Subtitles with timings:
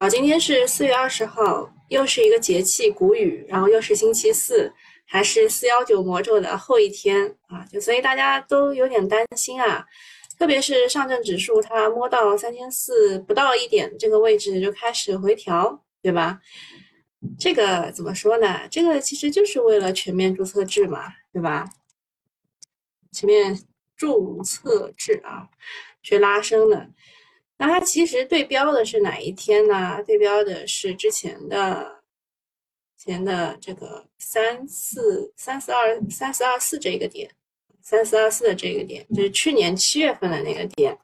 [0.00, 4.72] 好，今天是四月二十号，又是一个节气谷雨，然后又是星期四，
[5.04, 9.84] 还是四幺九魔咒的后一天啊，就所以大家都有点担心啊，
[10.38, 16.40] 特别是上证指数它摸到三千四不到一点这个位置就开始回调，对吧？
[17.36, 18.68] 这个怎么说呢？
[18.70, 21.68] 这个其实就是为了全面注册制嘛，对吧？
[23.10, 23.60] 全面
[23.96, 25.48] 注册制啊，
[26.04, 26.88] 去拉升的。
[27.60, 30.02] 那它其实对标的是哪一天呢？
[30.04, 32.02] 对标的是之前的
[32.96, 37.30] 前的这个三四三四二三四二四这个点，
[37.82, 40.96] 三四二四的这个点，就是去年七月份的那个点，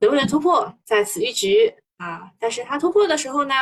[0.00, 2.32] 能不能突破，在此一局啊？
[2.40, 3.54] 但是它突破的时候呢，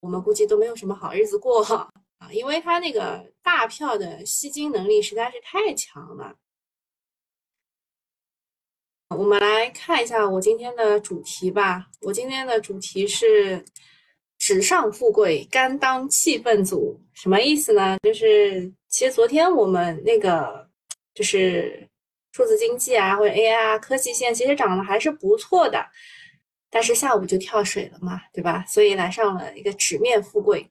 [0.00, 1.88] 我们估计都没有什么好日子过啊，
[2.32, 6.34] 因为它那个大票的吸金能力实在是太强了。
[9.10, 11.86] 我们来看一下我今天的主题吧。
[12.02, 13.64] 我今天的主题是
[14.36, 17.00] “纸上富贵，甘当气氛组”。
[17.14, 17.96] 什么意思呢？
[18.02, 20.68] 就是其实昨天我们那个
[21.14, 21.88] 就是
[22.32, 25.86] 数字经济啊，或者 AI 啊，科技线其实涨得还是不错的，
[26.68, 28.64] 但是下午就跳水了嘛，对吧？
[28.66, 30.68] 所以来上了一个纸面富贵。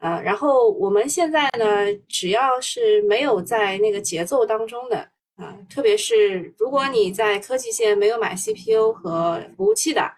[0.00, 5.08] 呃，然后我们现在呢，只要是没有在那个节奏当中的。
[5.40, 10.12] 啊，特别是如果你在科技线没有买 CPU 和服务器的，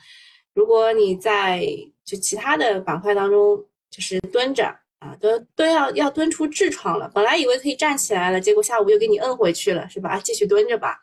[0.52, 1.64] 如果你在
[2.04, 4.64] 就其他的板块当中就是蹲着
[4.98, 7.08] 啊，都都要要蹲出痔疮了。
[7.14, 10.18] 本来以为可以站起来了，结果下午又给你摁回去了，是吧？
[10.18, 10.98] 继续蹲着吧。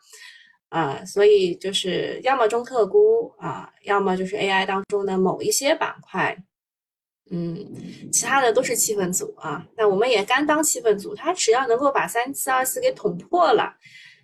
[0.68, 6.36] 啊，所以就是要么中特估啊，要么就是 AI 当中的某一些板块，
[7.30, 7.72] 嗯，
[8.12, 9.66] 其他的都是气氛组啊。
[9.76, 13.74] 那我们也甘当气氛组，它只要能够把三四二四给捅破了。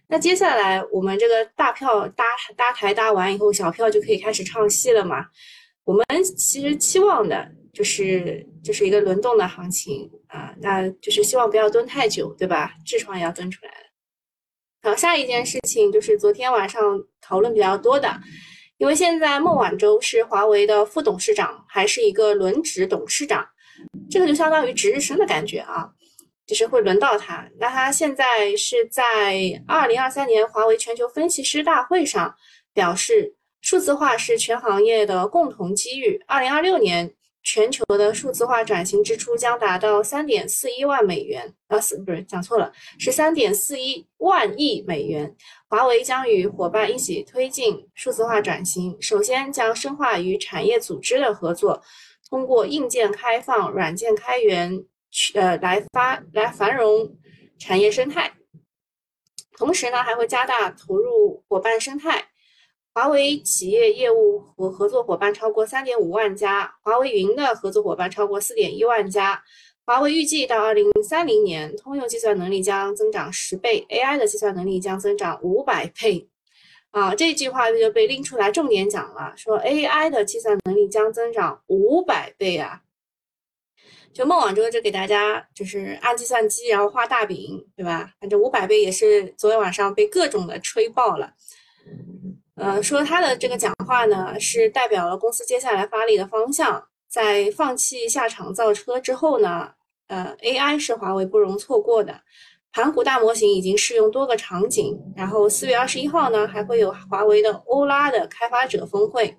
[0.09, 2.25] 那接下来我们这个大票搭
[2.57, 5.27] 搭台搭完以后，小票就可以开始唱戏了嘛？
[5.85, 6.05] 我们
[6.37, 12.73] 其实期望的就是就是一个轮动的行情啊，那就是希望不要蹲太久，对吧？
[12.87, 13.77] 痔疮也要蹲出来了。
[14.83, 16.81] 好，下一件事情就是昨天晚上
[17.21, 18.21] 讨论比较多的，
[18.79, 23.45] 因为现在孟晚舟是华为的副董事长，还是一个轮值董事长，
[24.09, 25.91] 这个就相当于值日生的感觉啊。
[26.47, 29.03] 就是会轮到他，那他现在是在
[29.67, 32.33] 二零二三年华为全球分析师大会上
[32.73, 36.23] 表示，数字化是全行业的共同机遇。
[36.29, 37.13] 二零二六年
[37.43, 45.35] 全球的数字化转型支出将达到三点四一万美元，啊，四不是讲错了，是三点四一万亿美元。
[45.69, 51.83] 华为将与伙伴一起推进数字化转型，首先将深化与产业组织的合作，
[52.31, 54.85] 通过硬件开放、软件开源。
[55.35, 57.17] 呃，来发来繁荣
[57.59, 58.33] 产业生态，
[59.57, 62.27] 同时呢，还会加大投入伙伴生态。
[62.93, 69.43] 华为企业业务和合作伙伴超过三点五万家，华为云的合作伙伴超过四点一万家。
[69.85, 76.29] 华为预计到二零三零年，通用计算能力将增长十倍，AI 的计算能力将增长五百倍。
[76.91, 82.83] 啊，这句话就被拎出来重点讲了，说 AI 的计算能力将增长五百倍啊。
[84.17, 88.11] 就孟晚舟就给大家就是按计算机，然后画大饼，对吧？
[88.19, 91.35] 反正五百倍也是昨天晚上被各种的吹爆了。
[92.55, 96.83] 呃，说他的这个讲话呢，是代表了公司接下来发力的方向。
[97.07, 99.71] 在放弃下场造车之后呢，
[100.09, 102.23] 呃，AI 是华为不容错过的。
[102.73, 109.37] 盘古大模型已经适用多个场景，然后四月二十一号呢，还会有华为的欧拉的开发者峰会。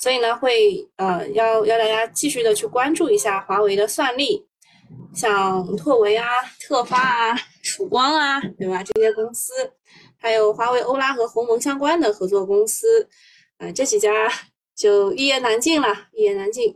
[0.00, 4.46] 所以呢，会呃要要大家继续的去关注一下华为的算力，
[5.14, 6.26] 像拓维啊、
[6.58, 8.82] 特发啊、曙光啊，对吧？
[8.82, 9.52] 这些公司，
[10.18, 13.06] 还有华为欧拉和鸿蒙相关的合作公司，
[13.58, 14.10] 呃，这几家
[14.74, 16.74] 就一言难尽了，一言难尽。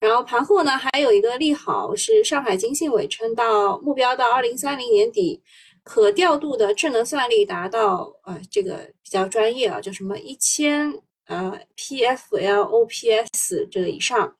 [0.00, 5.42] 然后盘后呢，还有一个利好是上海金信委称到目标到二零三零年底，
[5.82, 10.90] 可调度的智能算力达到呃这个比较专业啊，叫什么一千。
[11.26, 14.36] 呃，PFLOPS 这个以上，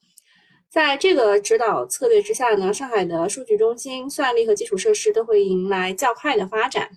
[0.68, 6.90] 在这个指导策略之下呢，上海的数据中心、算力和基础设施都会迎来较快的发展，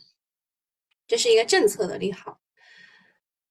[1.08, 2.40] 这是一个政策的利好。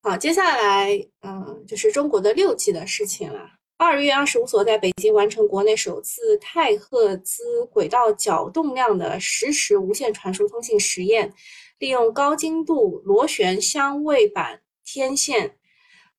[0.00, 3.50] 好，接下来，嗯，就是中国的六 G 的事情了。
[3.76, 11.34] 二月二十五所在北京完成国内首次太赫兹轨道角动量的实时无线传输通信实验，
[11.78, 15.57] 利用高精度螺旋相位板天线。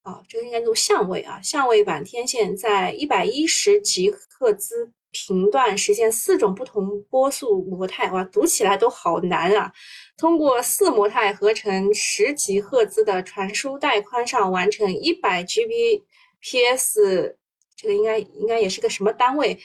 [0.03, 9.71] 啊，这个应该读相位啊，相位板天线在一百一十吉赫兹频段实现四种不同波速模态，哇，读起来都好难啊！
[10.17, 17.35] 通过四模态合成十吉赫兹的传输带宽上完成一百 Gbps
[17.75, 19.59] 这个应该应该也是个什么单位？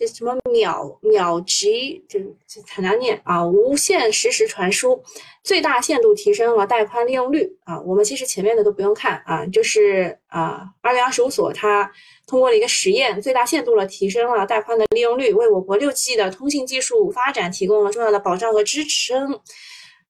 [0.00, 2.18] 这什么秒秒级，这
[2.48, 3.44] 这很难念啊！
[3.44, 4.98] 无限实时传输，
[5.44, 7.78] 最大限度提升了带宽利用率啊！
[7.82, 11.92] 我们其实前面的都不用看啊，就是啊，二零二十五所它
[12.26, 19.38] 通过了一个实验，最大限度了提升了带宽的利用率，为我国六 G 的通信技术发展提供了重要的保障和支撑。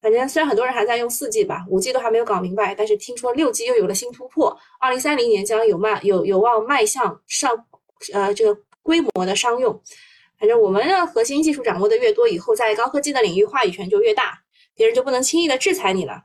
[0.01, 7.67] 反正虽然很多人还在用四 G 吧，五 G 都还没有搞明白，但是听说六 G 又有了新突破，二零三零年将有迈有有望迈向上
[8.13, 8.57] 呃这个。
[8.83, 9.81] 规模的商用，
[10.39, 14.41] 反正我们的核心技术掌握的越多，以后在高科技的领域话语权就越大，
[14.75, 16.25] 别人就不能轻易的制裁你了。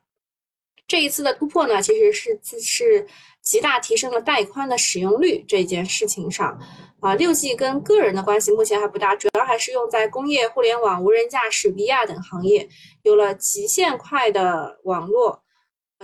[0.88, 3.08] 这一次的突破呢，其实是是
[3.42, 6.60] 极大提升了带宽的使用率这件事情上
[7.00, 7.16] 啊。
[7.16, 12.70] 六 G 跟个人的关系目前还不大，主要还是用在工业互联网、无人驾驶、VR 等行业，
[13.02, 15.45] 有了极限快的网络。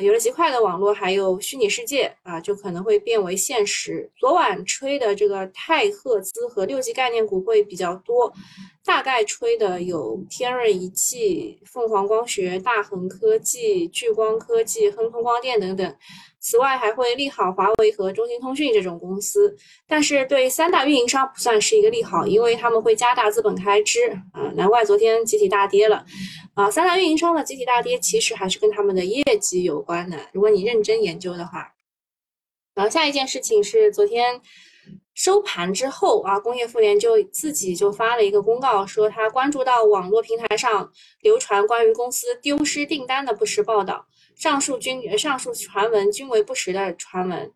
[0.01, 4.09] 有了极快的网络，还有虚拟世界啊，就可能会变为现实。
[4.17, 8.33] 昨晚吹的这个太赫兹和六 G 概念股会比较多，
[8.83, 15.95] 大概吹的有天润仪器、凤凰光学、大恒科技、聚光科技、亨通光电等等。
[16.41, 19.55] 此外，还会利好华为和中兴通讯这种公司，
[19.87, 24.51] 但是对三大运营商不算是一个利好，因为他们会加大资本开支啊。
[24.55, 26.03] 难怪昨天集体大跌了
[26.55, 26.69] 啊！
[26.69, 30.17] 三大运营商的集体大跌，其实还是跟他们的业绩有关的。
[30.33, 31.73] 如果你认真研究的话，
[32.73, 34.41] 然后下一件事情是昨天
[35.13, 40.91] 收盘之后啊，工业妇联就自己就发了一个公告，说他关注到网络平台上
[41.21, 44.07] 流传关于公司丢失订单的不实报道。
[44.41, 47.51] 上述均上述传闻均为不实的传闻。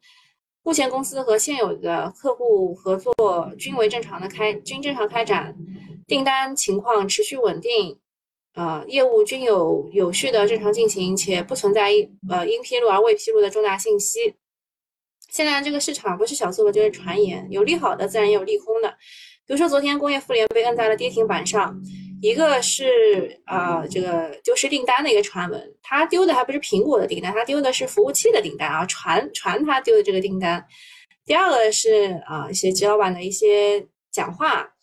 [0.62, 5.56] 目前公司和现有的客户合作均为正常的开，均正常开展，
[6.06, 7.98] 订单情况持续稳定，
[8.54, 11.90] 呃，业务均有有序的正常进行，且不存在
[12.30, 14.36] 呃因披露而未披露的重大信息。
[15.32, 18.90] 现在这个市场不是小作文就是传言，有利好的自然也有利空的。
[19.48, 21.82] 比如说昨天工业妇联被摁在了跌停板上。
[22.22, 30.66] 一个是啊，这个丢失订单的一个传闻，他丢的还不是苹果的订单，他丢的是服务器的订单啊，传传他丢的这个订单。
[31.26, 34.74] 第二个是啊，一些吉老板的一些讲话，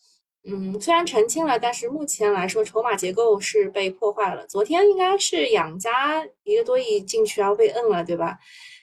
[0.44, 4.46] 嗯，虽然澄清了，但是目前来说筹码结构是被破坏了。
[4.46, 8.38] 昨天应该是养家一个多亿进去，然后被摁了，对吧？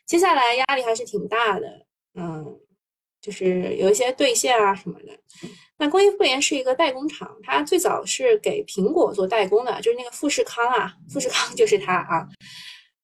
[0.05, 1.85] 接下来压力还是挺大的，
[2.15, 2.59] 嗯，
[3.21, 5.19] 就是有一些兑现啊什么的。
[5.81, 12.27] 那工业妇联是一个代工厂，它最早是给苹果做代工的，就是那个富士康啊，富士康 就是它啊，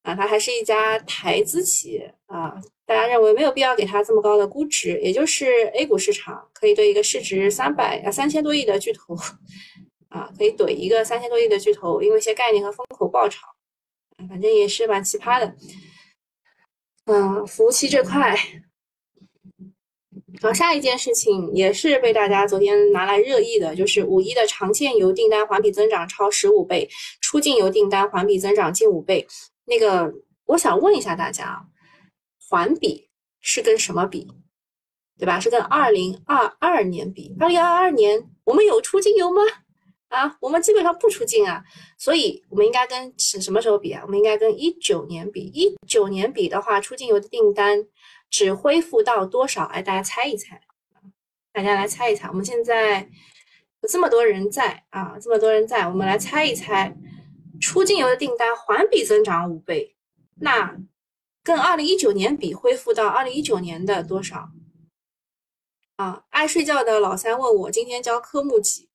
[0.03, 2.53] 啊，它还是一家台资企业啊，
[2.85, 9.15] 大家认为没有必要给它这么高的估值，也就是 A 股市场可以对一个市值三百啊三千多亿的巨头
[10.09, 13.47] 啊，可以怼一个三千多亿的巨头，因为一些概念和风口爆炒，
[14.27, 15.55] 反正也是蛮奇葩的，
[17.05, 18.37] 嗯，服务器这块。
[20.41, 26.87] 然后下一件事情也是被大家昨天拿来热议的，就是五一的长线油订单环比增长超十五倍，
[27.21, 29.25] 出境游订单环比增长近五倍。
[29.65, 30.13] 那个，
[30.45, 31.61] 我想问一下大家啊，
[32.49, 33.07] 环比
[33.41, 34.27] 是跟什么比？
[35.17, 35.39] 对吧？
[35.39, 37.33] 是跟二零二二年比？
[37.39, 39.41] 二零二二年我们有出境游吗？
[40.09, 41.63] 啊，我们基本上不出境啊，
[41.97, 44.01] 所以我们应该跟什什么时候比啊？
[44.05, 45.41] 我们应该跟一九年比。
[45.53, 47.85] 一九年比的话，出境游的订单。
[48.35, 49.63] 只恢复到多少？
[49.67, 50.59] 哎，大家猜一猜，
[51.53, 52.27] 大家来猜一猜。
[52.27, 53.09] 我们现在
[53.79, 56.93] 有这么多人在啊，这么多人在，我们来猜一猜，
[57.61, 59.95] 出境游的订单环比增长五倍，
[60.41, 60.77] 那
[61.43, 64.49] 跟二零一九年比，恢复到二零一九年的多少？
[65.95, 68.89] 啊，爱睡觉的老三问我今天教科目几？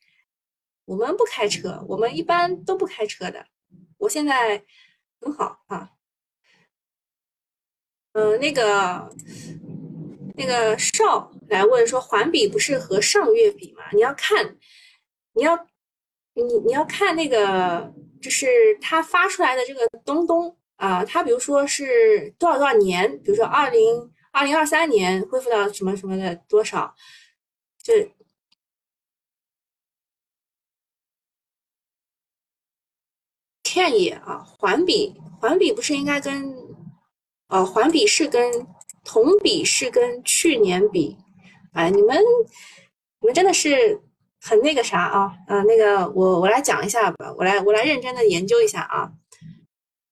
[0.85, 3.47] 我们不开车，我们一般都不开车的。
[3.97, 4.63] 我现在
[5.19, 5.93] 很好啊。
[8.13, 9.09] 嗯，那个
[10.37, 13.85] 那个少来问说，环比不是和上月比吗？
[13.93, 14.57] 你要看，
[15.35, 15.57] 你要
[16.35, 18.49] 你你要看那个，就是
[18.81, 26.93] 它发出来的这个东东啊，它比如说是多少多少年，比如说二零二零二三年恢复到什么什么的多少，
[27.81, 27.95] 就
[33.63, 36.60] 看一眼啊，环比环比不是应该跟。
[37.51, 38.67] 哦，环比是跟
[39.05, 41.17] 同比是跟去年比，
[41.73, 42.17] 哎，你们
[43.21, 44.01] 你们真的是
[44.41, 45.37] 很那个啥啊？
[45.49, 49.13] 啊，那个我我来讲一下吧，我来我来认真的研究一下啊。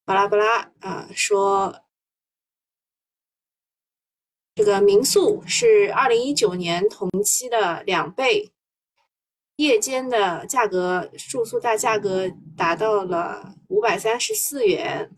[0.04, 1.82] 巴拉巴拉啊，说
[4.56, 8.50] 这个民宿是二零一九年同期的两倍，
[9.56, 15.14] 夜间的价格住宿大价格达到了五百三十四元。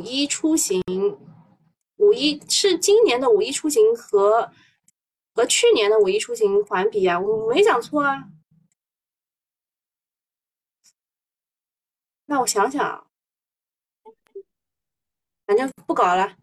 [0.00, 0.80] 五一出行，
[1.96, 4.50] 五一是今年的五一出行和
[5.34, 8.24] 和去年的五一出行环比啊，我没讲错啊。
[12.24, 13.06] 那我想想，
[15.46, 16.34] 反正不搞了，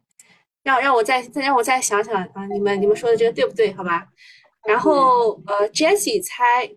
[0.62, 3.74] 让让我再再让我再想想啊，你们你们说的这个对不对？
[3.74, 4.08] 好吧。
[4.68, 6.72] 然后呃，Jessie 猜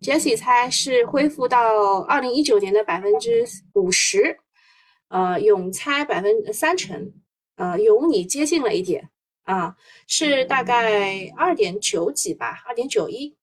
[0.00, 4.38] ，Jessie 猜是恢复到二零一九年的百分之五十，
[5.08, 7.12] 呃，勇猜百分三成，
[7.56, 9.10] 呃，勇你接近了一点
[9.44, 13.36] 啊，是大概二点九几吧，二点九一，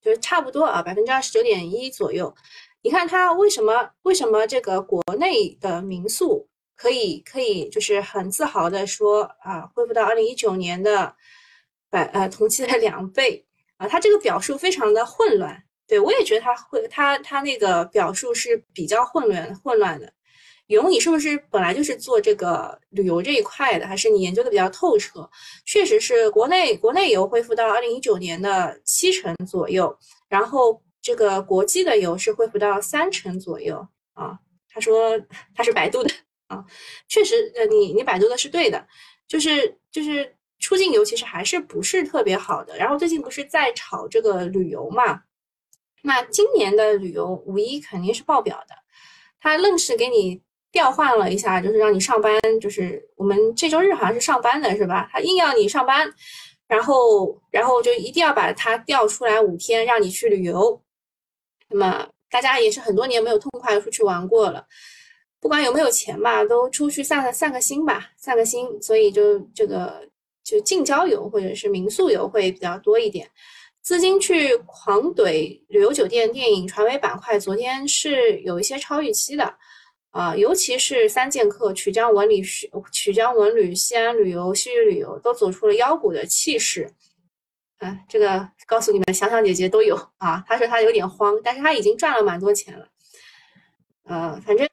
[0.00, 2.34] 就是差不多啊，百分之二十九点一左右。
[2.82, 11.16] 你看它为什么为什么这个国内的民宿可以可以就是很自豪的说啊，恢复到二零一九年的。
[11.92, 13.44] 百呃同期的两倍
[13.76, 20.12] 啊，它这个表述非常的混乱，对我也觉得它会，它它那个表述是比较混乱混乱的。
[20.68, 25.28] 勇，你是不是本来就是做这个旅游这一块的，还是你研究的比较透彻？
[25.66, 34.38] 确实是国内国内游恢复到二零一九年的七成左右，然后这个国际的游是恢复到三成左右啊。
[34.68, 35.20] 他说
[35.56, 36.10] 他是百度的
[36.46, 36.64] 啊，
[37.08, 38.86] 确实呃你你百度的是对的，
[39.26, 40.36] 就是就是。
[40.62, 45.22] 出境游其实还是不是特别好的，然后最近不是在炒这个旅游嘛？
[46.02, 48.74] 那今年的旅游五一肯定是爆表的，
[49.40, 50.40] 他愣是给你
[50.72, 55.08] 调换了一下，就是让你上班，就是我们这周日好像是上班的是吧？
[55.12, 56.12] 他硬要你上班，
[56.66, 60.82] 然后然后就一定要把它调出来五天让你去旅游。
[61.68, 64.66] 那么大家也是很多年没有痛快出去玩过了，
[65.40, 70.08] 不管有没有钱吧，都出去散散个心吧，散个心，所以就这个。
[70.42, 73.30] 就近郊游或者是民宿游会比较多一点，
[73.82, 79.54] 资金去狂怼旅游酒店、电影、传媒板块，昨天是有一些超预期的，
[80.10, 82.42] 啊，尤其是三剑客曲江文旅、
[82.92, 86.92] 曲江文旅、西安旅游、西域旅游都走出了妖股的气势，
[87.78, 89.96] 啊，这个告诉你们，想想姐姐都有。
[90.18, 92.86] 啊，她说她有点慌，但是她已经赚了蛮多钱了，
[94.04, 94.69] 呃，反正。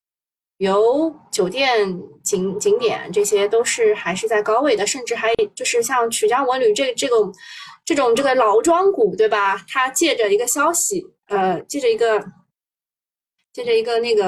[0.57, 1.87] 游酒店
[2.23, 7.31] 景景点这些都是还是在高位的，甚至还就是像曲江文旅这这种
[7.85, 9.63] 这种这个老庄股，对吧？
[9.67, 12.25] 它借着一个消息，呃，借着一个
[13.53, 14.23] 借着一个那个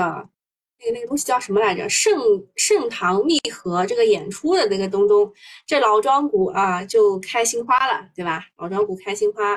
[0.77, 1.89] 那个那个东西叫什么来着？
[1.89, 2.15] 盛
[2.55, 5.33] 盛唐密合这个演出的那个东东，
[5.65, 8.45] 这老庄股啊就开心花了，对吧？
[8.57, 9.55] 老庄股开心花，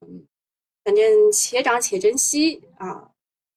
[0.00, 0.26] 嗯，
[0.82, 3.10] 反正且涨且珍惜啊，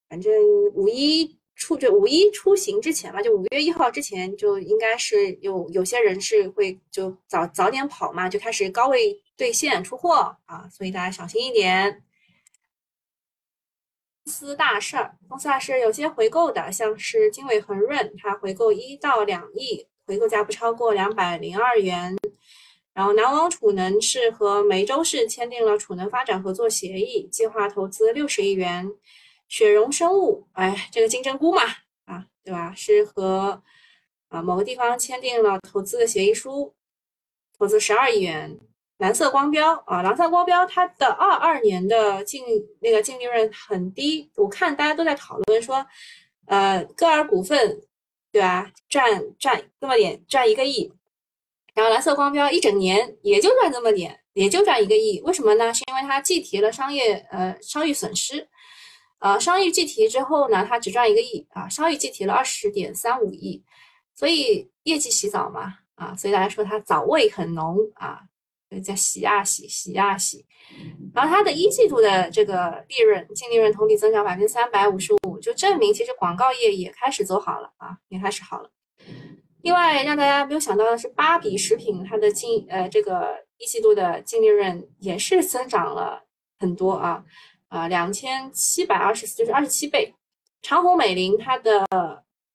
[0.08, 0.32] 反正
[0.72, 1.36] 五一。
[1.58, 12.04] 出就五一出行之前嘛，就五月一号之前就应该是有有些人是会就早早点跑嘛，就开始高位兑现出货啊，所以大家小心一点。
[14.24, 22.16] 公司大事儿，公司大事有些回购的，像是经纬恒润，它回购一到两亿，回购价不超过两百零二元。
[22.94, 28.88] 然后南王储能是和梅州市签订了储能发展合作协议，计划投资六十亿元。
[29.48, 31.62] 雪绒生物，哎，这个金针菇嘛，
[32.04, 32.72] 啊，对吧？
[32.76, 33.62] 是和
[34.28, 36.74] 啊某个地方签订了投资的协议书，
[37.58, 38.58] 投资十二亿元。
[38.98, 42.44] 蓝色光标啊，蓝色光标它的二二年的净
[42.80, 45.86] 那个净利润很低，我看大家都在讨论说，
[46.46, 47.80] 呃，歌尔股份，
[48.32, 48.72] 对吧？
[48.88, 50.92] 赚赚这么点，赚一个亿，
[51.74, 55.72] 然后蓝色光标一整年也就赚这么点，也就赚一个亿，为什么呢？
[55.72, 58.48] 是因为它计提了商业呃商业损失。
[59.20, 63.62] 呃，商誉计提之后呢，它只赚一个亿啊，商誉计提了二十点三五亿，
[64.14, 68.20] 所以业绩洗澡嘛，啊，所以大家说它早味很浓啊，
[68.84, 70.46] 叫洗啊洗，洗啊洗。
[71.12, 78.70] 然后它的一季度的这个利润，净利润同比增长百分之三百五十五，就证明其实广告业也开始走好了啊，也开始好了。
[79.62, 86.22] 另外让大家没有想到的是，芭比食品它的净呃这个一季度的净利润也是增长了
[86.60, 87.24] 很多啊。
[87.68, 90.14] 啊，两千七百二十四，就是二十七倍。
[90.62, 91.86] 长虹美林它的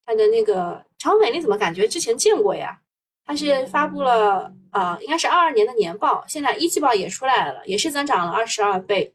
[0.05, 2.82] 它的那个长虹美林怎么感觉之前见过呀？
[3.25, 9.13] 它是发布了啊，应该是二二年的年报，现在一季报也出来了，也是增长了二十二倍。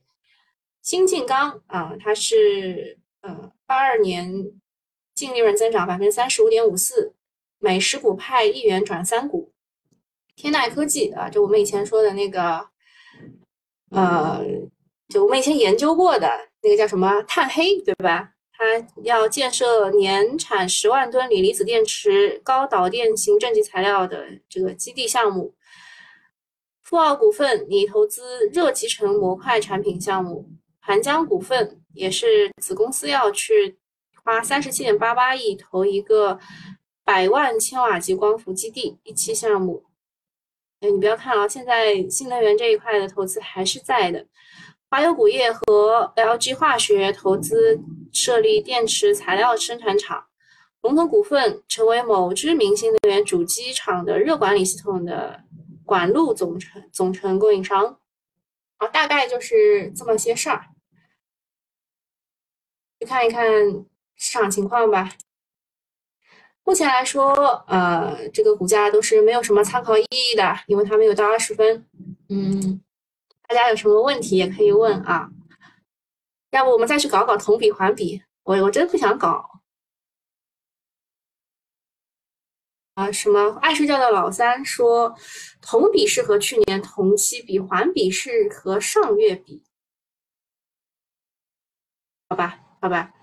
[0.81, 4.33] 新晋钢啊，它是呃二二年
[5.15, 7.15] 净利润增长百分之三十五点五四，
[7.59, 9.53] 每十股派一元转三股。
[10.37, 12.69] 天籁科技啊，就我们以前说的那个
[13.91, 14.45] 呃。
[15.09, 16.31] 就我们以前研究过的
[16.63, 18.31] 那个叫什么碳黑，对吧？
[18.53, 18.65] 它
[19.05, 25.55] 要建设年产十万吨锂离子电池高导电型正极材料的这个基地项目。
[26.83, 30.49] 富奥股份拟投资热集成模块产品项目。
[30.81, 33.79] 盘江股份也是子公司要去
[34.25, 36.39] 花三十七点八八亿投一个
[37.05, 39.85] 百万千瓦级光伏基地一期项目。
[40.81, 44.27] 哎，你不要看啊，现在新能源这一块的投资还是在的。
[44.91, 47.79] 华友钴业和 LG 化学投资
[48.11, 50.25] 设立电池材料生产厂。
[50.81, 55.45] 龙头股份成为某知名新能源主机厂的热管理系统的
[55.85, 57.99] 管路总成总成供应商。
[58.79, 60.65] 啊，大概就是这么些事儿。
[62.99, 63.45] 去看一看
[64.17, 65.11] 市场情况吧。
[66.65, 67.35] 目前来说，
[67.67, 71.87] 呃，这个股价都是没有什么参考意义的，因为它没有到二十分。
[72.29, 72.81] 嗯，
[73.49, 75.29] 大家有什么问题也可以问啊。
[76.51, 78.23] 要不我们再去搞搞同比环比？
[78.45, 79.61] 我我真不想搞。
[82.95, 85.17] 啊，什么爱睡觉的老三说，
[85.61, 89.63] 同比是和去年同期比，环比是和上月比，
[92.29, 93.15] 好吧，好吧。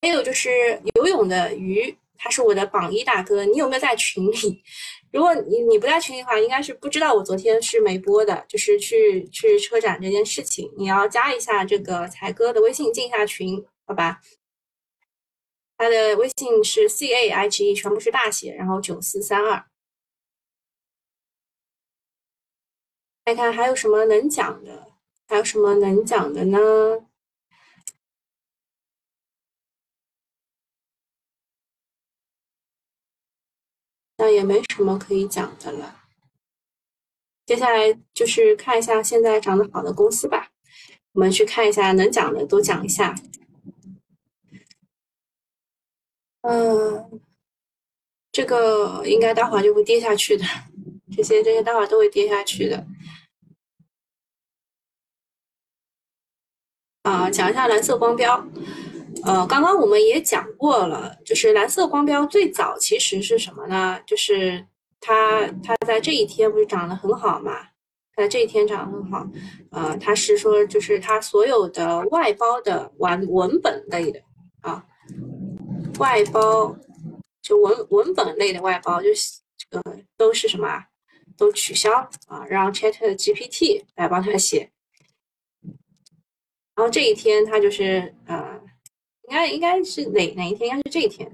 [0.00, 4.62] 还有就是游泳的鱼，他是我的榜一大哥，你有没有在群里？
[5.10, 14.20] 如果你你不在群里的话，应该是不知道我昨天是没播的，就是去去车展这件事情，你要加一下这个才哥的微信进一下群，好吧？
[15.78, 19.64] 他的微信是 c a i g e，全部是大写，然后九四三二。
[23.24, 24.88] 看看还有什么能讲的？
[25.26, 26.58] 还有什么能讲的呢？
[34.20, 35.96] 那也没什么可以讲的了。
[37.46, 40.50] 接下来就是看一下现在涨得好的公司吧。
[41.12, 43.14] 我们去看一下能讲的都讲一下。
[46.42, 47.22] 嗯，
[48.30, 50.44] 这个应该待会儿就会跌下去的，
[51.16, 52.86] 这些这些待会儿都会跌下去的。
[57.04, 58.46] 啊，讲一下蓝色光标。
[59.24, 64.00] 呃，刚刚我们也讲过了，就是蓝色光标最早其实是什么呢？
[64.06, 64.66] 就是
[65.00, 67.68] 它它在这一天不是涨得很好嘛？
[68.16, 69.26] 在这一天涨得很好。
[69.70, 74.20] 呃，它是说就是它所有的外包的文文本类的
[74.60, 74.84] 啊。
[75.98, 76.76] 外包
[77.42, 80.84] 就文文本类的外包，就是这个都是什么？
[81.36, 81.90] 都取消
[82.26, 84.70] 啊，让 Chat GPT 来帮他写。
[86.74, 88.59] 然后这一天他就是呃，
[89.30, 90.68] 应该应该是哪哪一天？
[90.68, 91.30] 应该是这一天，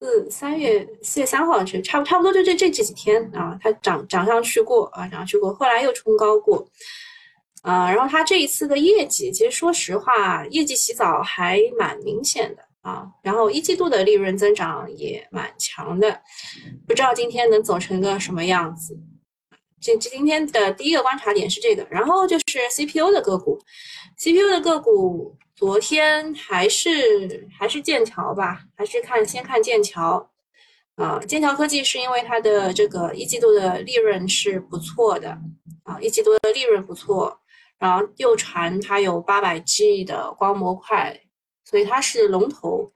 [0.00, 6.66] 四三月四月三号是差不差不多就这这这几天啊，它涨涨上去过啊，涨上去过，后来又冲高过。
[7.60, 13.06] 啊，然后它这一次的业绩，其实说实话，业绩洗澡还蛮明显的啊。
[13.22, 16.22] 然后一季度的利润增长也蛮强的，
[16.88, 18.98] 不知道今天能走成个什么样子。
[19.80, 23.60] 这这今天的第一个观察点是这个，然后就是 CPU 的个股
[24.16, 30.28] ，CPU 的个股昨天还是还是剑桥吧，还是看先看剑桥
[30.96, 31.20] 啊。
[31.20, 35.38] 剑桥科技是因为它的这个一季度的利润是不错的
[35.84, 37.38] 啊，一季度的利润不错。
[37.78, 41.16] 然后又传它有八百 G 的光模块，
[41.64, 42.92] 所以它是龙头。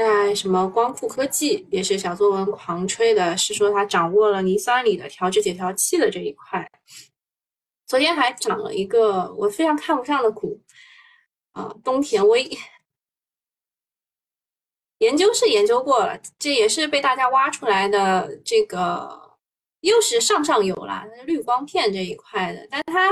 [0.00, 6.66] 在什么光伏科技也是小作文狂吹的，是说它掌握了磷酸锂的调制解调器的这一块。
[7.86, 10.58] 昨天还涨了一个我非常看不上的股，
[11.52, 12.50] 啊，东田威。
[15.00, 18.40] 研究是研究过了，这也是被大家挖出来的。
[18.42, 19.36] 这个
[19.80, 23.10] 又是上上游啦，滤光片这一块的，但它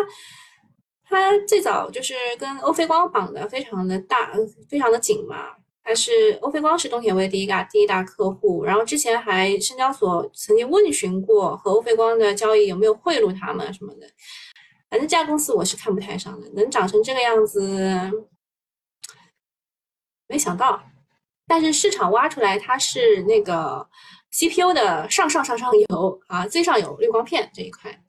[1.05, 4.33] 它最早就是跟欧菲光绑的非常的大，
[4.71, 5.58] 非常的紧嘛。
[5.89, 14.07] 它是欧菲光是东田威第一大第一大客户，然后之前还深交所曾经问询过和欧菲光的交易有没有贿赂他们什么的。
[14.91, 18.13] 反正这家公司我是看不太上的，能长成这个样子，
[20.27, 20.83] 没想到。
[21.47, 23.89] 但是市场挖出来，它是那个
[24.31, 28.05] CPU 的上上上上游啊，最上游滤光片这一块。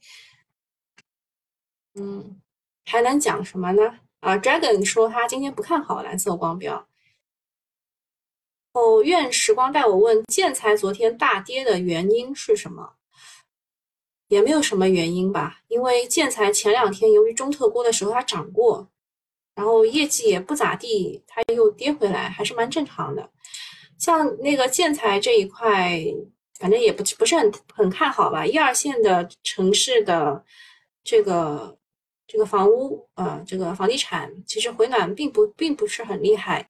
[1.95, 2.41] 嗯，
[2.85, 3.99] 还能讲什么呢？
[4.19, 6.88] 啊，Dragon 说他今天不看好蓝色光标。
[8.73, 12.93] 哦，愿时光带我问，建材昨天大跌的原因是什么？
[14.27, 18.89] 也没有什么原因吧，因为建材前两天由于中特估的时候它涨过。
[19.55, 23.29] 然后业绩也不咋地，它又跌回来，还是蛮正常的。
[23.97, 26.01] 像那个建材这一块，
[26.57, 28.45] 反正也不不是很很看好吧。
[28.45, 30.41] 一二线的城市的
[31.03, 31.77] 这个
[32.25, 36.69] 这个房屋，呃，这个房地产其实回暖并不并不是很厉害，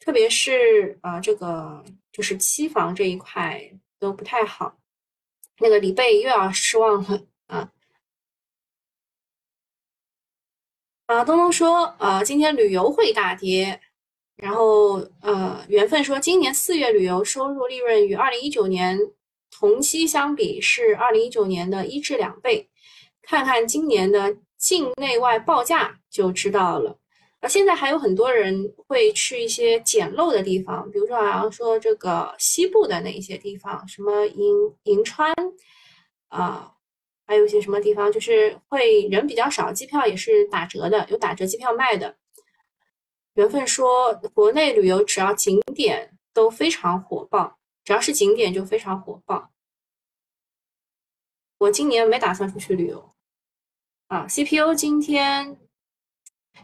[0.00, 3.60] 特别是啊这个就是期房这一块
[3.98, 4.78] 都不太好
[5.58, 7.70] 那个李贝又要失望了啊。
[11.06, 13.80] 啊东东说啊今天旅游会大跌
[14.36, 18.98] 然后呃缘分说今年四月旅游收入利润与二零一九年
[19.50, 22.70] 同期相比是二零一九年的一至两倍
[23.22, 26.99] 看看今年的境内外报价就知道了。
[27.40, 35.34] 啊，现在还有很多人会去一些简陋的地方，比如说好像说这个西部的那一些地方，什么银银川
[36.28, 36.74] 啊。
[37.26, 42.16] 还有一些什么地方，就是会人比较少，机票也是打折的，有打折机票卖的。
[43.34, 49.52] 缘分说，国内旅游只要景点都非常火爆，只要是景点就非常火爆。
[51.58, 53.14] 我今年没打算出去旅游
[54.08, 54.26] 啊。
[54.26, 55.56] CPU 今天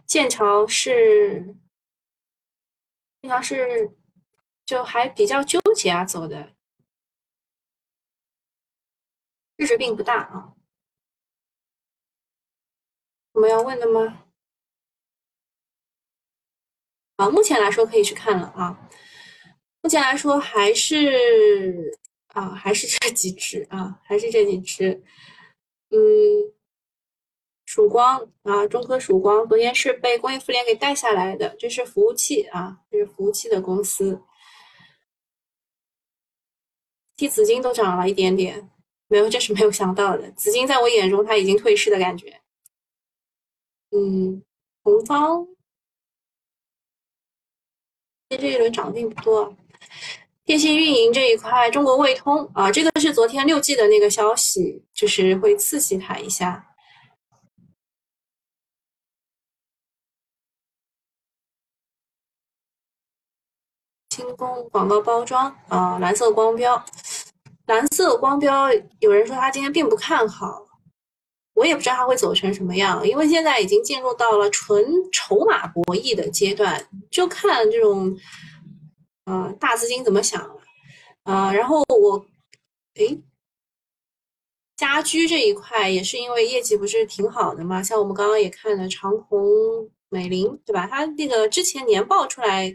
[0.07, 1.57] 剑桥是
[3.22, 3.96] 剑桥是
[4.64, 6.55] 就还比较纠结啊，走的
[9.57, 10.55] 日值并不大啊。
[13.33, 14.25] 我们要问的吗？
[17.16, 18.88] 啊，目前来说可以去看了啊。
[19.83, 25.03] 目前来说还是啊，还是这几只啊，还是这几只。
[25.90, 25.96] 嗯，
[27.77, 34.19] 曙光啊，中科曙光昨天是被工业富联给带下来的，这是服务器啊，这是服务器的公司。
[37.17, 38.71] 替紫金都涨了一点点，
[39.09, 40.31] 没有，这是没有想到的。
[40.31, 42.41] 紫金在我眼中，它已经退市的感觉。
[43.91, 44.43] 嗯，
[44.83, 45.47] 红方，
[48.31, 49.55] 这这一轮涨的并不多。
[50.47, 56.73] 电信运营这一块，中国卫通啊，这个是昨天六 G 的那个消息，就是会刺激它一下。
[64.17, 66.83] 轻工广告包装啊，蓝色光标，
[67.67, 68.67] 蓝色光标，
[69.01, 70.65] 有人说他今天并不看好。
[71.53, 78.17] 我也不知道他会走成什么样，因为现在已经进入到了纯筹码博弈的阶段，就看这种，
[79.27, 80.57] 呃，大资金怎么想了，
[81.25, 82.27] 啊，然后我，
[82.95, 83.23] 诶，
[84.77, 89.47] 家居这一块也是因为业绩不是挺好的嘛，像我们刚刚也看了长虹、
[90.09, 90.87] 美林，对吧？
[90.91, 92.75] 它那个之前年报出来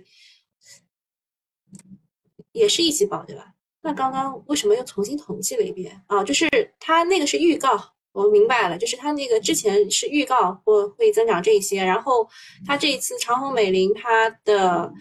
[2.52, 3.54] 也是一季报，对吧？
[3.82, 6.24] 那刚刚为什么又重新统计了一遍啊？
[6.24, 6.48] 就是
[6.80, 7.94] 它那个是预告。
[8.14, 12.28] 我明白了，就是它那个之前是预告或会增长这些，然后
[12.68, 14.92] 它这一次长虹美林它的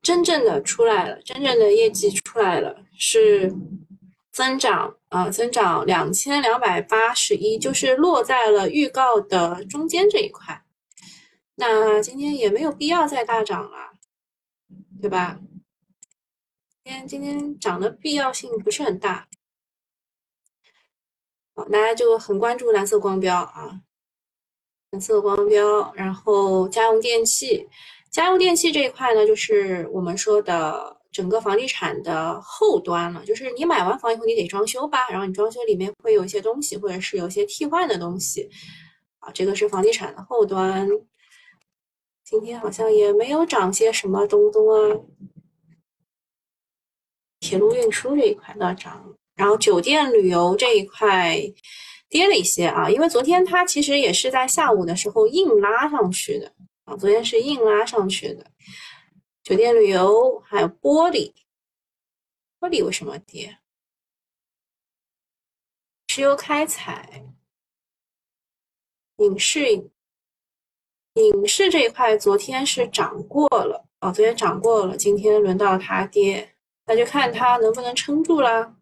[0.00, 3.52] 真正的出来了，真正的业绩出来了，是
[4.30, 10.62] 增长啊，增长两千两百八十一，就是落在了预告的中间这一块。
[11.56, 13.76] 那今天也没有必要再大涨了，
[15.02, 15.40] 对吧？
[16.86, 19.26] 今天今天涨的必要性不是很大。
[21.56, 23.80] 好，大家就很关注蓝色光标啊，
[24.92, 27.66] 蓝色光标，然后家用电器，
[28.12, 38.48] 家用电器这一块呢，就是我们说的整个房地产的后端了，就是你买完房以后，你得装修吧，然后你装修里面会有一些东西，或者是有一些替换的东西，
[39.18, 40.88] 啊，这个是房地产的后端。
[42.22, 44.96] 今天好像也没有涨些什么东东啊，
[47.40, 49.14] 铁路运输这一块呢涨。
[49.34, 51.38] 然后酒店旅游这一块
[52.08, 56.52] 跌了一些啊，因为昨天它其实也是在下午的时候硬拉上去的
[56.84, 58.50] 啊，昨天是硬拉上去的。
[59.42, 61.34] 酒店旅游还有玻璃，
[62.58, 63.58] 玻璃为什么跌？
[66.08, 67.26] 石油开采、
[69.18, 69.70] 影视、
[71.14, 76.55] 影视这一块昨天是涨过了啊，昨天涨过了，今天轮到它跌，
[76.86, 78.74] 那就看它能不能撑住啦。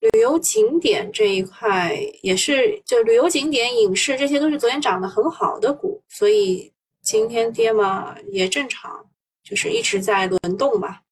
[0.00, 9.08] 旅游景点这一块也是，就旅游景点、影视这些都是昨天涨得很好的股，所以今天跌嘛也正常，
[9.44, 11.02] 就是一直在轮动吧。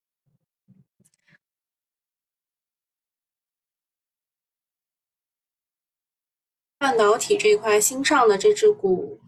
[6.79, 9.20] 半导体这一块新上的这只股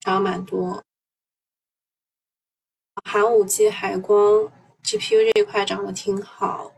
[0.00, 0.82] 涨蛮多，
[3.04, 4.50] 寒武纪、海光、
[4.84, 6.72] GPU 这一块涨得挺好。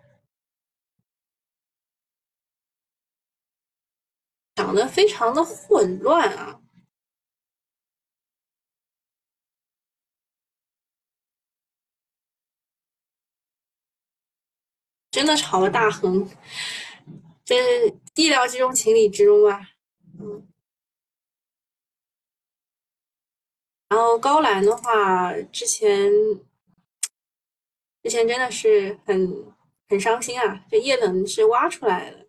[4.54, 6.60] 长得非常的混乱啊，
[15.10, 16.26] 真的炒了大横，
[17.44, 17.54] 这
[18.14, 19.60] 意料之中，情理之中吧。
[20.18, 20.48] 嗯，
[23.88, 26.10] 然后高兰的话，之前
[28.06, 29.52] 之前真的是很
[29.88, 32.28] 很伤心啊，这液冷是挖出来的。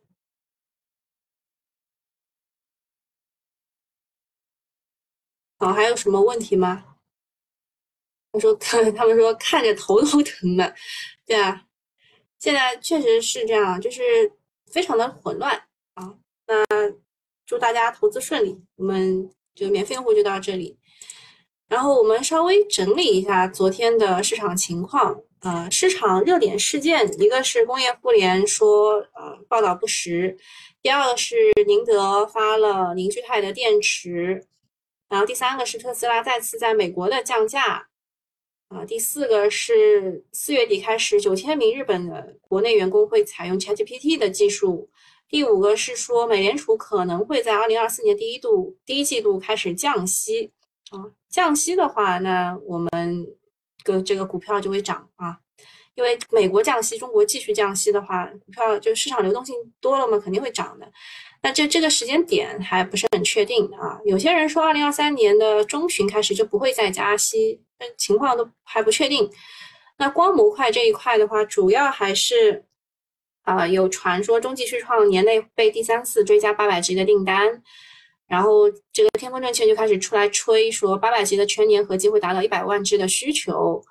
[5.60, 6.98] 好，还有什么问题吗？
[8.32, 10.74] 他说看， 他们说看着头都疼了。
[11.28, 11.68] 对啊，
[12.40, 14.02] 现在确实是这样，就是
[14.72, 15.56] 非常的混乱
[15.94, 16.18] 啊。
[16.48, 16.66] 那
[17.46, 20.80] 祝大家投资顺利，我们就免费用户就到这里。
[21.68, 25.22] 然后我们稍微整理一下昨天的市场情况。
[25.42, 30.36] 呃，市场热点事件，一个是工业互联说呃报道不实，
[30.82, 31.36] 第二个是
[31.68, 34.44] 宁德发了凝聚态的电池，
[35.08, 37.88] 然后第三个是特斯拉再次在美国的降价，
[38.70, 44.90] 啊，第四个是四月底开始九千名日本的国内员工会采用 ChatGPT 的技术，
[45.30, 50.52] 第五个是说美联储可能会在二零二四年第一度第一季度开始降息，
[50.90, 53.37] 啊，降息的话，那我们。
[53.94, 55.38] 个这个股票就会涨啊，
[55.96, 60.92] 因为美国降息，中国继续降息的话，股票就市场流动性多了嘛，肯定会涨的。
[61.42, 64.00] 那这这个时间点还不是很确定啊。
[64.06, 69.30] 有些人说二零二三年的中旬开始就不会再加息，但情况都还不确定。
[69.98, 72.66] 那光模块这一块的话，主要还是
[73.44, 77.64] 啊有传说中继续创年内被第三次追加八百 G 的订单。
[78.28, 83.82] 然后这个天风证券就开始出来吹，说八百 G 的全年合计会达到一百万只的需求。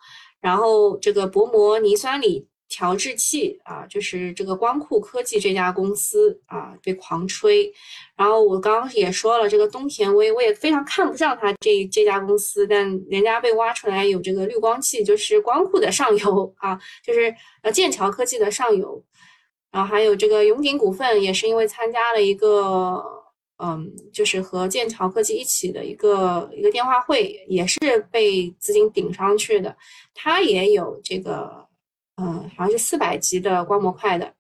[0.41, 7.73] 然后这个薄膜泥酸锂调制器啊，就是这个光库科技这家公司啊，被狂吹。
[8.15, 19.03] 然后我刚刚也说了，这个东田威，我也非常看不上它这这家公司，但人家被挖出来有这个滤光器，就是光库的上游啊，就是呃剑桥科技的上游。
[19.73, 23.03] 然后还有这个永鼎股份，也是因为参加了一个。
[23.59, 27.79] 嗯，就是和剑桥科技一起的一个一个电话会，也是
[28.11, 29.75] 被资金顶上去的。
[30.15, 31.67] 它也有这个，
[32.17, 34.33] 嗯，好像是四百级的光模块的。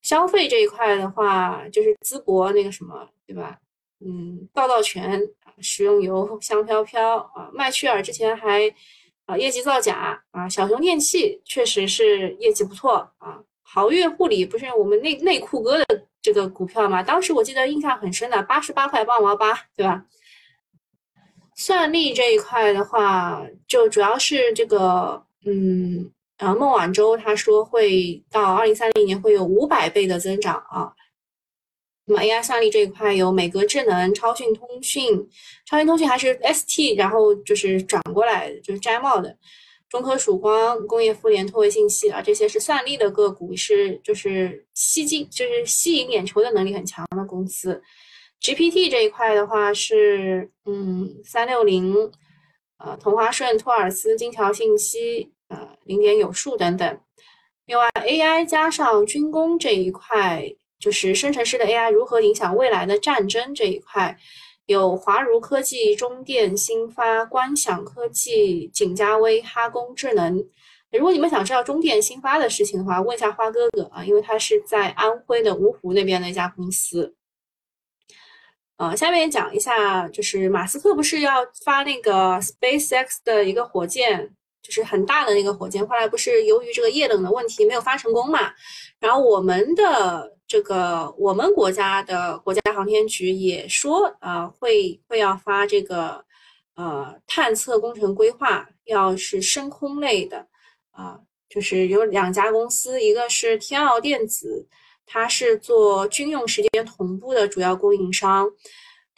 [0.00, 3.58] 消费这一块的话，就是淄博那个什么，对吧？
[4.04, 5.20] 嗯，道道全
[5.60, 8.74] 食用油香飘飘啊，麦趣尔之前还
[9.26, 16.06] 啊业绩造假啊，小熊电器确实是业绩不错啊，豪越护理不是我们内内裤哥的。
[16.22, 20.04] 这个股票嘛，当时我记得印象很深的，八十八块八毛八，对吧？
[21.56, 30.92] 算力这一块的话，就主要是这个，嗯，呃，孟晚舟他说会到二零三零年会有五百倍的增长啊。
[32.04, 35.28] 那么 AI 算力这一块有美格智能、超讯通讯，
[35.66, 39.36] 超讯通讯还是 ST，然后就是转过来就是摘帽的。
[39.92, 47.82] 中科曙光、工业富联、拓维信息啊，这些是算力的个股，是就是吸金，就是吸引眼球的能力很强的公司。
[48.40, 52.10] GPT 这一块的话是，嗯，三六零，
[52.78, 57.00] 呃，同花顺、托尔斯、金桥信息，呃，零点有数等等。
[57.66, 60.42] 另外，AI 加上军工这一块，
[60.78, 64.16] 就是生成式的 AI 如何影响未来的战争这一块。
[64.72, 70.44] 有华如科技、中电、新发、观想科技、景嘉微、哈工智能。
[70.90, 77.14] 如果你们想知道中电、新发的事情的话，问一下花哥哥啊，因为他是在安徽的芜湖那边的一家公司。
[78.76, 88.52] 呃，下面讲一下，就是马斯克不是要发那个 SpaceX 的一个火箭，就是很大的那个火箭，后来不是由于这个液冷的问题没有发成功嘛？
[88.98, 90.32] 然后我们的。
[90.44, 96.22] 这个我们国家的国家航天局也说，呃，会会要发这个，
[96.74, 100.46] 呃，探测工程规划，要是深空类的，
[100.90, 104.68] 啊，就是有两家公司，一个是天奥电子，
[105.06, 108.46] 它是做军用时间同步的主要供应商，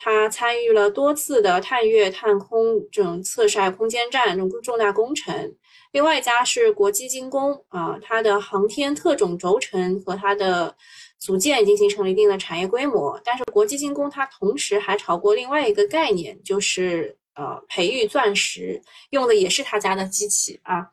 [0.05, 5.55] 他参与了多次的探月、探空这种测晒空间站这种重大工程。
[5.93, 10.77] 另外一家是国基精工，啊，它的航天特种轴承和它的。
[11.21, 20.87] 组件已经形成了一定的产业规模，但是国际精工它同时还炒过另外一个概念，就是呃培育钻石，用的也是他家的机器啊。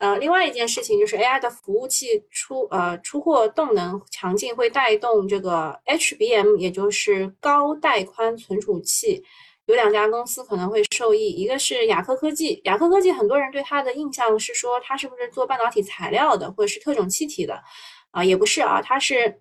[0.00, 9.22] 呃，另外一件事情就是 AI 的服务器出呃出货动能强劲，会带动这个 HBM，也就是高带宽存储器，
[9.66, 17.62] 有两家公司可能会受益，一个是雅科科技，雅科科技很多人对它的印象是说它是不是做半导体材料的，或者是特种气体的。
[18.12, 19.40] 啊，也不是啊，它是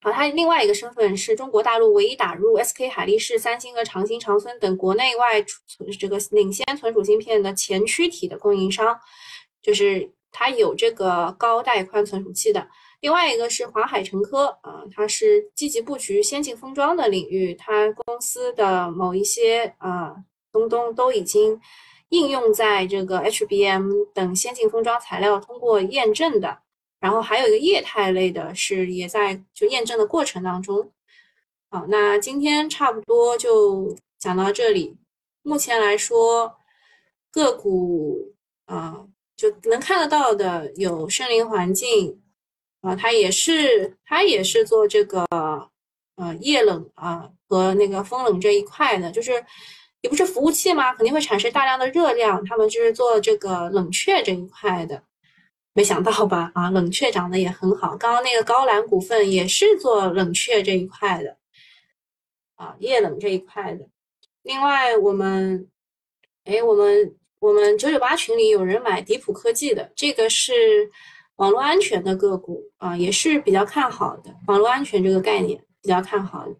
[0.00, 8.98] 啊，它另外一个身份是中国大陆唯一打入 SK 海力士、三星和长兴、长孙等国内外存这个领先存储芯片的前驱体的供应商，
[9.62, 12.68] 就是它有这个高带宽存储器的。
[13.00, 20.14] 另外一个是华海成科啊，它是积极布局先进封装的领域，它公司的某一些啊
[20.52, 21.60] 东东都已经
[22.10, 26.58] 应用在这个 HBM 等先进封装材料通过验证的。
[27.00, 30.92] 然后还有一个液态类的，是也在就验证的过程当中。
[31.68, 34.96] 好，那今天差不多就讲到这里。
[35.42, 36.54] 目前来说，
[37.32, 38.34] 个股
[38.66, 39.04] 啊，
[39.42, 42.22] 就能看得到的有森林环境
[42.80, 45.26] 啊，它也是它也是做这个
[46.14, 49.32] 呃液冷啊和那个风冷这一块的，就是
[50.02, 55.02] 也不是服务器嘛，肯定会产生大量的热量，他们就是做这个冷却这一块的。
[55.72, 56.52] 没想到吧？
[56.54, 57.96] 啊，冷却涨得也很好。
[57.96, 61.36] 刚刚那个高瓴股份也是做冷却这一块的，
[62.54, 63.88] 啊，液冷这一块的。
[64.42, 65.68] 另外，我们，
[66.44, 70.88] 哎，我们我们九九八群里有人买迪普科技的，这个是
[71.34, 74.32] 网络安全的个股啊，也是比较看好的。
[74.46, 76.54] 网络安全这个概念比较看好的，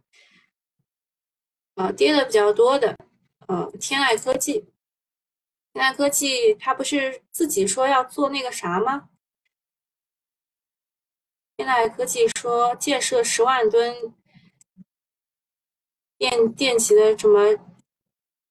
[1.76, 2.96] 啊，跌的比较多的，
[3.46, 4.68] 呃，天籁科技。
[5.72, 9.08] 天籁科技，它不是自己说要做那个啥吗？
[11.56, 14.12] 天籁科技说建设十万吨
[16.18, 17.56] 电电极的什么，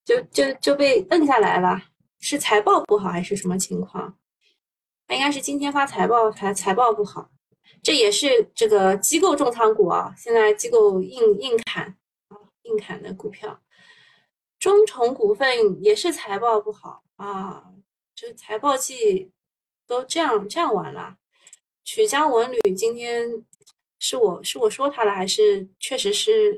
[0.05, 1.90] 就就就被摁下来了，
[2.21, 4.17] 是财报不好还是什么情况？
[5.07, 7.29] 那应该是今天发财报，财财报不好，
[7.81, 11.85] 这也是这个机构重仓股啊，现在机构硬硬砍
[12.29, 13.61] 啊，硬砍的股票。
[14.59, 17.73] 中重股份也是财报不好啊，
[18.13, 19.31] 这财报季
[19.87, 21.17] 都这样这样玩了。
[21.83, 23.43] 曲江文旅今天
[23.97, 26.53] 是我是我说他了，还是确实是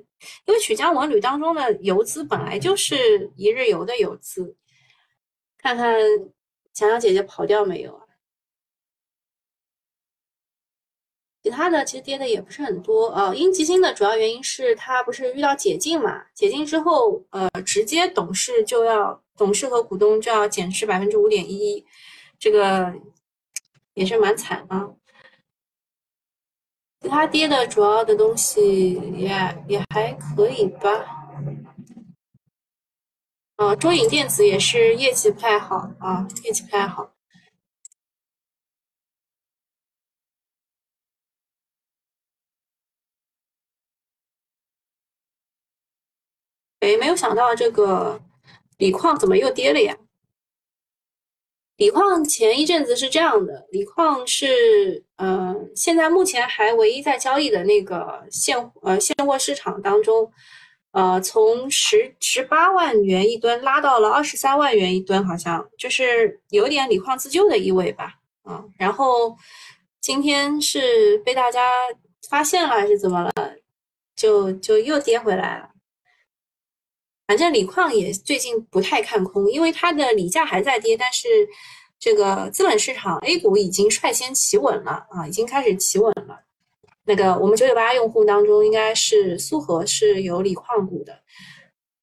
[0.45, 4.55] 因为曲江文旅当中的游资本来就是一日游的游资，
[5.63, 5.95] 看看
[6.73, 8.03] 强强姐姐跑掉没有啊？
[11.41, 13.33] 其他的其实跌的也不是很多啊。
[13.33, 16.25] 英吉星的主要原因是它不是遇到解禁嘛？
[16.33, 21.85] 解禁之后，呃，直接董事就要董事和股东就要减持百分之五点一，
[22.37, 22.93] 这个
[23.93, 24.89] 也是蛮惨啊。
[26.99, 29.29] 其他跌的主要的东西也
[29.69, 31.22] 也还可以吧。
[33.55, 37.13] 啊，中影电子也是业绩不太好啊，业绩不太好。
[46.79, 48.21] 哎，没有想到这个
[48.77, 49.97] 锂矿怎么又跌了呀？
[51.77, 60.31] 锂矿前一阵子是这样的，锂矿是，呃，现在目前还唯一在交易的那个现呃现货市场当中，
[60.93, 69.35] 呃，从十十八万元一吨拉到了二十三万元一吨，好像就是有点锂矿自救的意味吧，啊，然后
[70.01, 71.67] 今天是被大家
[72.29, 73.33] 发现了还是怎么了，
[74.15, 75.71] 就就又跌回来了。
[77.25, 81.27] 反正锂矿也最近不太看空，因为它的锂价还在跌，但是
[81.97, 86.43] 这个资本市场 A 股已经率先企稳了啊，已经开始企稳了。
[87.05, 91.21] 那个我们九九八用户当中，应该是苏荷是有锂矿股的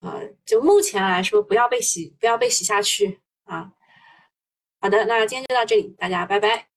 [0.00, 3.72] 啊，就目前来说不要被洗，不要被洗下去啊。
[4.80, 6.69] 好的，那今天就到这里，大家拜拜。